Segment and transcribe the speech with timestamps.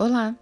[0.00, 0.32] Olá,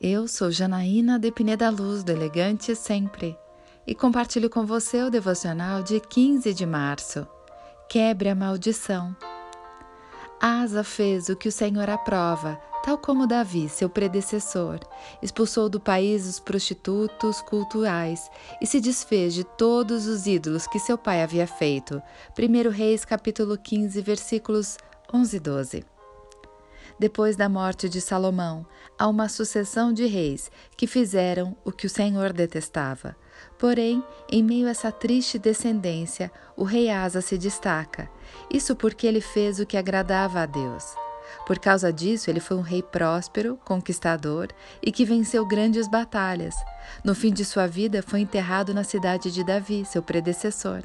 [0.00, 3.36] eu sou Janaína de Pineda Luz, do Elegante Sempre,
[3.84, 7.26] e compartilho com você o devocional de 15 de março.
[7.88, 9.16] Quebre a maldição.
[10.40, 14.78] Asa fez o que o Senhor aprova, tal como Davi, seu predecessor,
[15.20, 18.30] expulsou do país os prostitutos culturais
[18.62, 22.00] e se desfez de todos os ídolos que seu pai havia feito.
[22.38, 24.78] 1 Reis capítulo 15, versículos
[25.12, 25.93] 11 e 12.
[26.98, 28.64] Depois da morte de Salomão,
[28.98, 33.16] há uma sucessão de reis que fizeram o que o Senhor detestava.
[33.58, 38.08] Porém, em meio a essa triste descendência, o rei Asa se destaca.
[38.48, 40.84] Isso porque ele fez o que agradava a Deus.
[41.46, 44.48] Por causa disso, ele foi um rei próspero, conquistador
[44.82, 46.54] e que venceu grandes batalhas.
[47.02, 50.82] No fim de sua vida, foi enterrado na cidade de Davi, seu predecessor.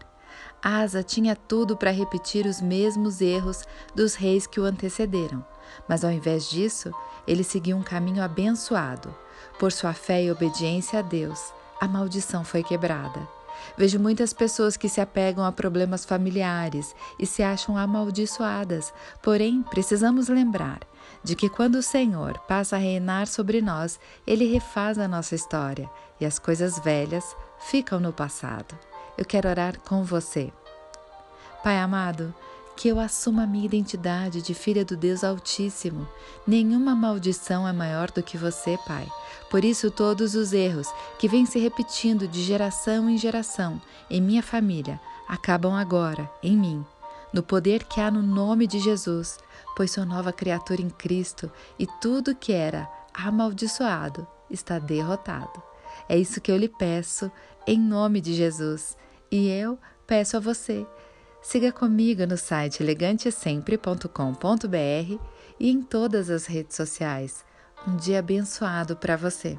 [0.62, 3.64] Asa tinha tudo para repetir os mesmos erros
[3.96, 5.46] dos reis que o antecederam,
[5.88, 6.92] mas ao invés disso,
[7.28, 9.14] ele seguiu um caminho abençoado.
[9.60, 13.28] Por sua fé e obediência a Deus, a maldição foi quebrada.
[13.78, 20.28] Vejo muitas pessoas que se apegam a problemas familiares e se acham amaldiçoadas, porém precisamos
[20.30, 20.80] lembrar
[21.24, 25.90] de que quando o Senhor passa a reinar sobre nós, ele refaz a nossa história
[26.20, 28.78] e as coisas velhas ficam no passado.
[29.18, 30.52] Eu quero orar com você.
[31.64, 32.34] Pai amado,
[32.80, 36.08] que eu assuma a minha identidade de filha do Deus Altíssimo.
[36.48, 39.06] Nenhuma maldição é maior do que você, Pai.
[39.50, 40.88] Por isso, todos os erros
[41.20, 46.86] que vêm se repetindo de geração em geração em minha família acabam agora, em mim,
[47.34, 49.40] no poder que há no nome de Jesus,
[49.76, 55.62] pois sou nova criatura em Cristo e tudo que era amaldiçoado está derrotado.
[56.08, 57.30] É isso que eu lhe peço,
[57.68, 58.96] em nome de Jesus.
[59.30, 60.88] E eu peço a você
[61.50, 65.20] Siga comigo no site elegantesempre.com.br
[65.60, 67.44] e em todas as redes sociais.
[67.88, 69.58] Um dia abençoado para você.